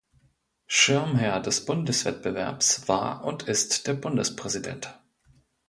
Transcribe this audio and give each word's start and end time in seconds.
Schirmherr 0.65 1.39
des 1.43 1.63
Bundeswettbewerbs 1.67 2.87
war 2.89 3.23
und 3.23 3.43
ist 3.43 3.85
der 3.85 3.93
Bundespräsident. 3.93 4.99